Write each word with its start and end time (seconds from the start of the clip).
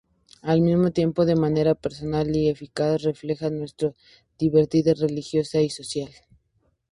Al 0.41 0.61
mismo 0.61 0.89
tiempo, 0.89 1.25
de 1.25 1.35
manera 1.35 1.75
personal 1.75 2.35
y 2.35 2.49
eficaz, 2.49 3.03
refleja 3.03 3.51
nuestra 3.51 3.93
diversidad 4.39 4.95
religiosa 4.99 5.61
y 5.61 5.69
social. 5.69 6.09